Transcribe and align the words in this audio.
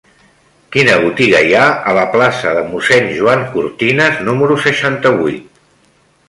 Quina 0.75 0.93
botiga 1.01 1.41
hi 1.49 1.53
ha 1.57 1.65
a 1.91 1.93
la 1.97 2.05
plaça 2.15 2.53
de 2.61 2.63
Mossèn 2.71 3.11
Joan 3.19 3.45
Cortinas 3.53 4.19
número 4.31 4.59
seixanta-vuit? 4.65 5.63